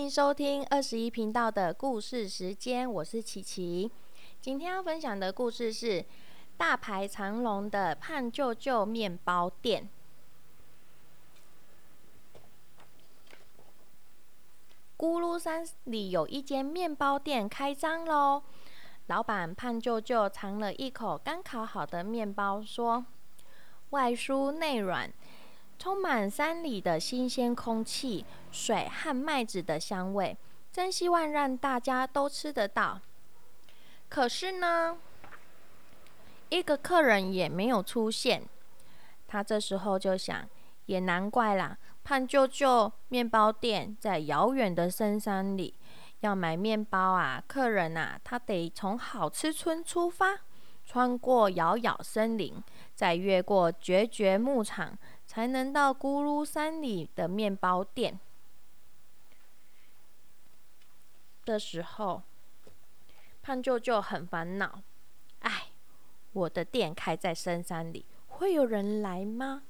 [0.00, 3.90] 欢迎收听二十一频道的故事时间，我是琪琪。
[4.40, 6.02] 今天要分享的故事是
[6.56, 9.90] 大排长龙的胖舅舅面包店。
[14.96, 18.42] 咕噜山里有一间面包店开张喽！
[19.08, 23.04] 老板胖舅舅尝了一口刚烤好的面包，说
[23.90, 25.12] ：“外酥内软。”
[25.80, 28.22] 充满山里的新鲜空气、
[28.52, 30.36] 水和麦子的香味，
[30.70, 33.00] 真希望让大家都吃得到。
[34.06, 34.98] 可是呢，
[36.50, 38.42] 一个客人也没有出现。
[39.26, 40.46] 他这时候就想，
[40.84, 45.74] 也难怪啦，胖舅舅面包店在遥远的深山里，
[46.20, 50.40] 要买面包啊，客人啊，他得从好吃村出发，
[50.84, 52.62] 穿过遥遥森林，
[52.94, 54.98] 再越过绝绝牧场。
[55.30, 58.18] 才能到咕噜山里的面包店
[61.44, 62.24] 的时候，
[63.40, 64.82] 胖舅舅很烦恼。
[65.38, 65.68] 哎，
[66.32, 69.62] 我的店开在深山里，会有人来吗？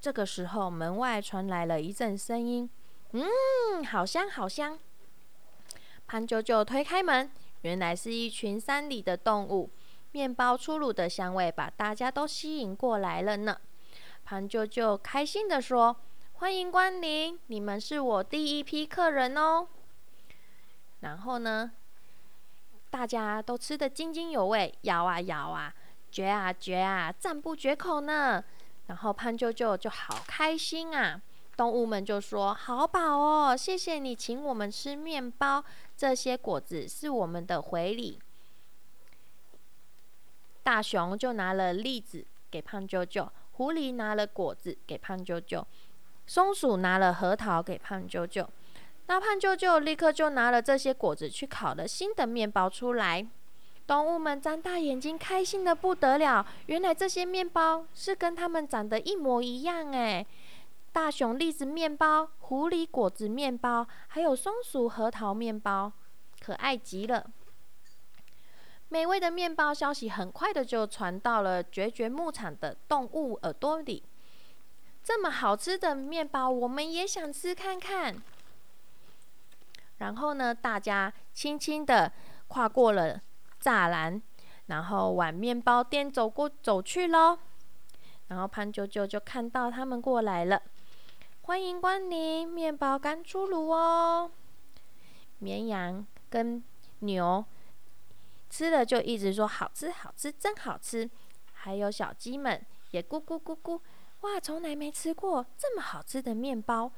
[0.00, 2.70] 这个时候，门外传来了一阵声音
[3.12, 4.78] ：“嗯，好香，好香！”
[6.08, 9.68] 胖舅舅推开门，原来是一群山里的动物。
[10.12, 13.60] 面包出炉的香味把大家都吸引过来了呢。
[14.24, 15.96] 胖舅舅开心地说
[16.34, 19.66] ：“欢迎光临，你们是我第一批客人哦。”
[21.00, 21.72] 然后呢，
[22.88, 25.74] 大家都吃得津津有味，咬啊咬啊，
[26.10, 28.42] 嚼啊嚼啊，赞不绝口呢。
[28.86, 31.20] 然后胖舅舅就好开心啊，
[31.56, 35.62] 动物们就说：“好饱哦，谢谢你请我们吃面包，
[35.96, 38.18] 这些果子是我们的回礼。”
[40.62, 43.30] 大熊就拿了栗子给胖舅舅。
[43.62, 45.64] 狐狸拿了果子给胖舅舅，
[46.26, 48.44] 松鼠拿了核桃给胖舅舅，
[49.06, 53.24] 那胖舅舅立刻就拿了这些果子去烤了新的面包出来。
[53.86, 56.44] 动物们张大眼睛，开心的不得了。
[56.66, 60.26] 原来这些面包是跟它们长得一模一样哎！
[60.90, 65.92] 大熊栗子面包、狐狸果子面包，还有松鼠核桃面包，
[66.40, 67.30] 可爱极了。
[68.92, 74.02] 美味的面包消息很快的就传到了绝绝牧场的动物耳朵里。
[75.02, 78.14] 这么好吃的面包，我们也想吃看看。
[79.96, 82.12] 然后呢，大家轻轻的
[82.48, 83.18] 跨过了
[83.62, 84.20] 栅栏，
[84.66, 87.38] 然后往面包店走过走去喽。
[88.28, 90.60] 然后胖舅舅就看到他们过来了，
[91.40, 94.30] 欢迎光临，面包刚出炉哦。
[95.38, 96.62] 绵羊跟
[96.98, 97.42] 牛。
[98.52, 101.08] 吃了就一直说好吃好吃真好吃，
[101.54, 103.80] 还有小鸡们也咕咕咕咕，
[104.20, 106.92] 哇，从来没吃过这么好吃的面包，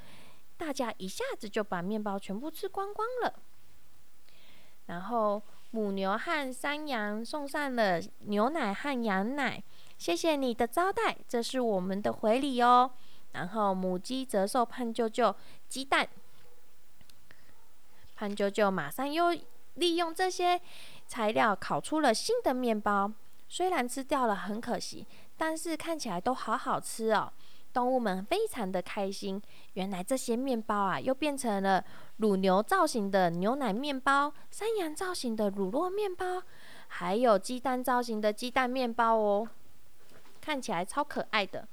[0.57, 3.33] 大家一下子就把面包全部吃光光了。
[4.87, 9.63] 然后母牛和山羊送上了牛奶和羊奶，
[9.97, 12.91] 谢谢你的招待，这是我们的回礼哦。
[13.31, 15.33] 然后母鸡折寿胖舅舅
[15.69, 16.09] 鸡蛋，
[18.17, 19.33] 胖舅舅马上又
[19.75, 20.61] 利用这些。
[21.07, 23.13] 材料烤出了新的面包，
[23.47, 27.31] 虽然吃掉了很可惜，但是看起来都好好吃哦。
[27.75, 29.41] 动物们非常的开心。
[29.75, 31.85] 原来这些面包啊，又变成了
[32.17, 36.43] 乳牛造型的牛奶面包、山羊造型的乳酪面包，
[36.89, 39.47] 还有鸡蛋造型的鸡蛋面包哦，
[40.41, 41.69] 看起来超可爱的。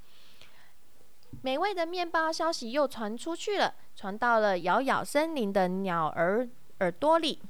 [1.42, 6.48] 美味的面包消息又传出去了，传到了遥遥森林的鸟儿
[6.80, 7.42] 耳朵里。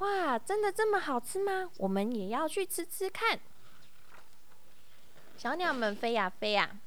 [0.00, 1.70] 哇，真的这么好吃吗？
[1.78, 3.38] 我们也要去吃吃看。
[5.36, 6.78] 小鸟们飞呀飞呀，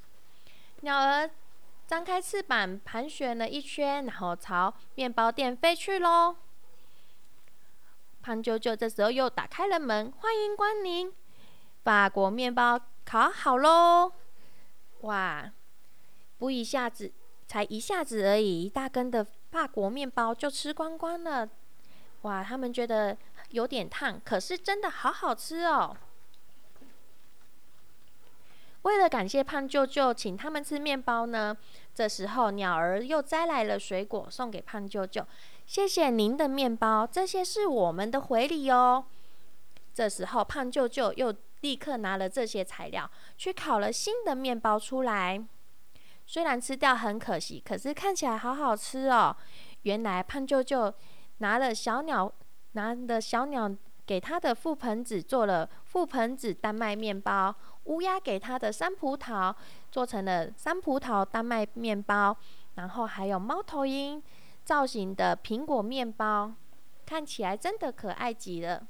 [0.82, 1.30] 鸟儿
[1.86, 6.36] 张开翅膀盘旋了一圈，然后朝面包店飞去喽。
[8.22, 11.12] 胖舅舅这时候又打开了门，欢迎光临，
[11.82, 14.12] 法国面包烤好喽！
[15.02, 15.52] 哇，
[16.38, 17.12] 不一下子，
[17.46, 21.48] 才一下子而已，一大根的法国面包就吃光光了。
[22.24, 23.16] 哇，他们觉得
[23.50, 25.94] 有点烫，可是真的好好吃哦。
[28.82, 31.56] 为了感谢胖舅舅请他们吃面包呢，
[31.94, 35.26] 这时候鸟儿又摘来了水果送给胖舅舅。
[35.66, 39.04] 谢谢您的面包，这些是我们的回礼哦。
[39.92, 45.42] 这时候胖舅舅又立刻拿了这些材料去烤了新的面包出来。
[46.26, 49.36] 虽然吃掉很可惜，可是看起来好好吃哦。
[49.82, 50.92] 原来胖舅舅。
[51.38, 52.32] 拿了小鸟，
[52.72, 53.70] 拿的小鸟
[54.06, 57.54] 给他的覆盆子做了覆盆子丹麦面包，
[57.84, 59.54] 乌鸦给他的山葡萄
[59.90, 62.36] 做成了山葡萄丹麦面包，
[62.74, 64.22] 然后还有猫头鹰
[64.64, 66.52] 造型的苹果面包，
[67.06, 68.86] 看起来真的可爱极了。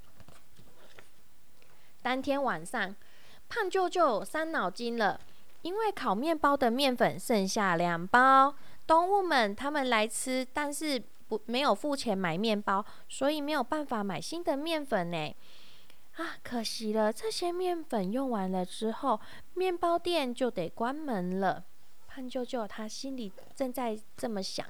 [2.02, 2.94] 当天晚上，
[3.48, 5.18] 胖舅舅伤脑筋了，
[5.62, 8.54] 因为烤面包的面粉剩下两包，
[8.86, 15.34] 动物们他们来吃，但是不没有付钱买面包，所以没有办法买新的面粉呢。
[16.16, 17.12] 啊，可惜了！
[17.12, 19.20] 这些面粉用完了之后，
[19.54, 21.64] 面包店就得关门了。
[22.06, 24.64] 胖舅舅他心里正在这么想。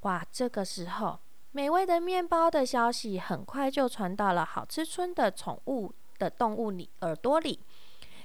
[0.00, 1.18] 哇，这个时候，
[1.52, 7.58] 美味的面包的消息很快就传到了好吃村的宠物的动物里耳朵里。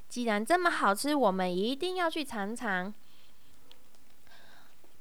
[0.09, 2.93] 既然这么好吃，我们一定要去尝尝。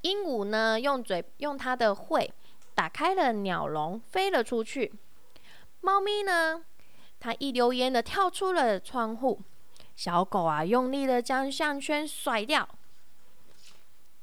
[0.05, 2.31] 鹦鹉呢，用嘴用它的喙
[2.75, 4.93] 打开了鸟笼，飞了出去。
[5.81, 6.63] 猫咪呢？
[7.19, 9.41] 它一溜烟的跳出了窗户。
[9.97, 12.69] 小狗啊，用力的将项圈甩掉，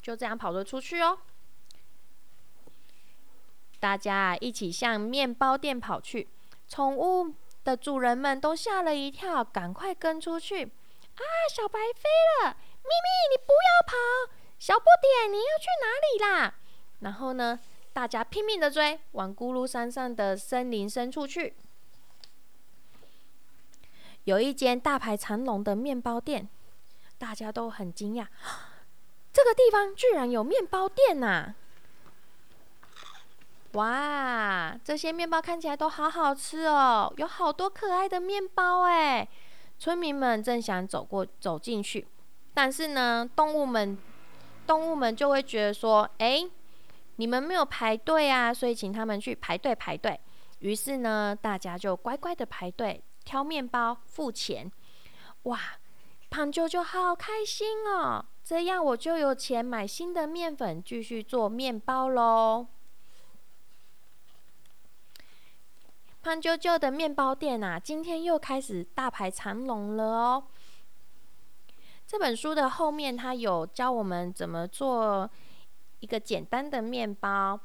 [0.04, 1.18] 就这样跑了出去哦。
[3.80, 6.30] 大家一起向面包店跑去。
[6.68, 10.64] 宠物的主人们都吓了一跳，赶快跟出去。
[10.64, 12.52] 啊，小白飞了！
[12.52, 14.41] 咪咪，你不要跑！
[14.62, 16.54] 小不点，你要去哪里啦？
[17.00, 17.60] 然后呢？
[17.94, 21.56] 大家拼命的追，往咕噜山上的森林深处去。
[24.26, 26.48] 有一间大排长龙的面包店，
[27.18, 28.28] 大家都很惊讶，
[29.34, 31.56] 这个地方居然有面包店呐！
[33.72, 39.28] 哇，这些面包看起来都好好吃哦，有好多可爱的面包哎！
[39.80, 42.08] 村民们正想走过走进去，
[42.54, 43.98] 但是呢，动物们
[44.66, 46.50] 动物们就会觉得说，哎。
[47.18, 50.20] 你们没有排队啊，所以请他们去排队排队。
[50.60, 54.72] 于是呢，大家就乖乖的排队挑面包、付钱。
[55.44, 55.60] 哇，
[56.32, 58.26] 胖舅舅好开心哦！
[58.44, 62.66] 这样我就有钱买新的面粉，继续做面包喽。
[66.24, 70.44] 胖舅舅的面包店啊，今天又开始大排长龙了哦。
[72.12, 75.30] 这本书的后面，它有教我们怎么做。
[76.02, 77.58] 一个简单的面包，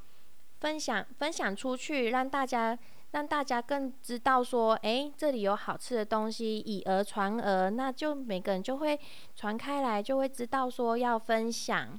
[0.60, 2.78] 分享分享出去，让大家
[3.10, 8.96] 让大家更知道说，哎，这里有好吃的东西，以讹传讹，那就每个人就会
[9.34, 11.98] 传开来，就会知道说要分享。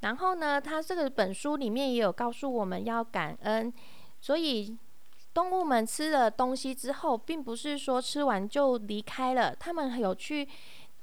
[0.00, 3.70] 然后呢，他这个本书里面也有告诉我们要感恩，
[4.22, 4.74] 所以
[5.34, 10.48] 动物们吃了东西之后，并不是说吃完就离开了，他们有去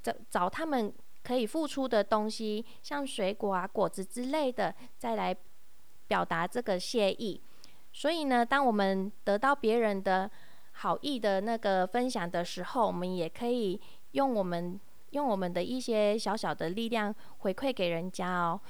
[0.04, 0.94] 找找他们。
[1.26, 5.34] 可以付出的东西，像水果啊、果子之类的，再来
[6.06, 7.40] 表达这个谢意。
[7.94, 10.30] 所以呢，当我们得到别人的
[10.72, 13.80] 好意的那个分享的时候，我们也可以
[14.10, 14.78] 用我们
[15.12, 18.60] 用我们的一些小小的力量回馈给人家哦。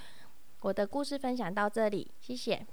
[0.61, 2.65] 我的故事分享到这里，谢谢。